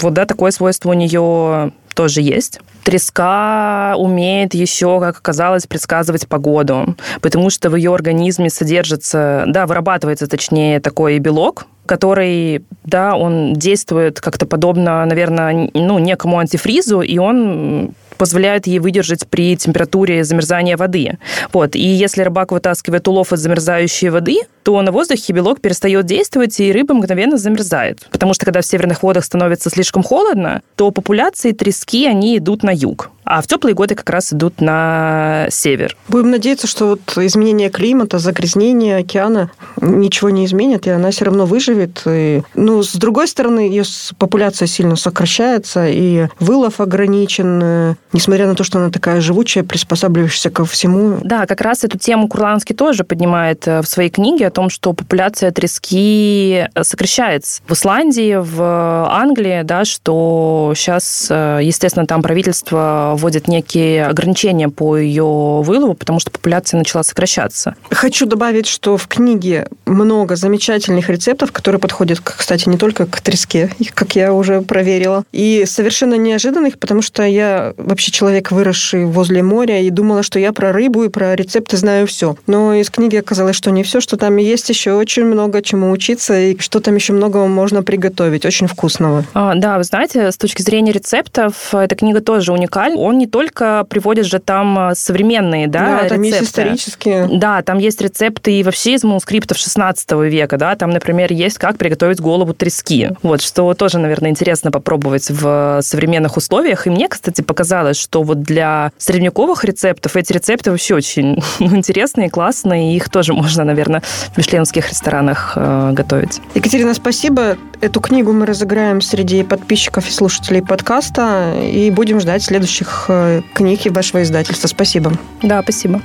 [0.00, 2.60] вот да, такое свойство у нее тоже есть.
[2.84, 10.28] Треска умеет еще, как оказалось, предсказывать погоду, потому что в ее организме содержится, да, вырабатывается,
[10.28, 17.94] точнее, такой белок, который, да, он действует как-то подобно, наверное, ну, некому антифризу, и он
[18.18, 21.18] позволяет ей выдержать при температуре замерзания воды.
[21.52, 21.74] Вот.
[21.76, 26.72] И если рыбак вытаскивает улов из замерзающей воды, то на воздухе белок перестает действовать, и
[26.72, 28.06] рыба мгновенно замерзает.
[28.10, 32.70] Потому что когда в северных водах становится слишком холодно, то популяции трески, они идут на
[32.70, 35.96] юг а в теплые годы как раз идут на север.
[36.08, 39.50] Будем надеяться, что вот изменение климата, загрязнение океана
[39.80, 42.02] ничего не изменит, и она все равно выживет.
[42.06, 43.84] И, ну, с другой стороны, ее
[44.18, 50.64] популяция сильно сокращается, и вылов ограничен, несмотря на то, что она такая живучая, приспосабливающаяся ко
[50.64, 51.18] всему.
[51.22, 54.92] Да, как раз эту тему Курланский тоже поднимает э, в своей книге о том, что
[54.92, 57.62] популяция трески э, сокращается.
[57.66, 58.62] В Исландии, в
[59.10, 66.20] Англии, да, что сейчас, э, естественно, там правительство вводят некие ограничения по ее вылову, потому
[66.20, 67.74] что популяция начала сокращаться.
[67.90, 73.70] Хочу добавить, что в книге много замечательных рецептов, которые подходят, кстати, не только к треске,
[73.94, 79.80] как я уже проверила, и совершенно неожиданных, потому что я вообще человек, выросший возле моря,
[79.80, 82.36] и думала, что я про рыбу и про рецепты знаю все.
[82.46, 86.38] Но из книги оказалось, что не все, что там есть еще очень много чему учиться,
[86.38, 89.24] и что там еще много можно приготовить, очень вкусного.
[89.34, 93.84] А, да, вы знаете, с точки зрения рецептов, эта книга тоже уникальна он не только
[93.88, 96.26] приводит же там а, современные, да, да там рецепты.
[96.26, 97.28] есть исторические.
[97.32, 101.78] Да, там есть рецепты и вообще из манускриптов 16 века, да, там, например, есть как
[101.78, 103.10] приготовить голову трески.
[103.22, 106.86] Вот, что тоже, наверное, интересно попробовать в современных условиях.
[106.86, 112.92] И мне, кстати, показалось, что вот для средневековых рецептов эти рецепты вообще очень интересные, классные,
[112.92, 114.02] и их тоже можно, наверное,
[114.34, 116.40] в мишленских ресторанах э, готовить.
[116.54, 117.56] Екатерина, спасибо.
[117.80, 123.88] Эту книгу мы разыграем среди подписчиков и слушателей подкаста и будем ждать следующих Э, книги
[123.88, 124.68] вашего издательства.
[124.68, 125.12] Спасибо.
[125.42, 126.00] Да, спасибо.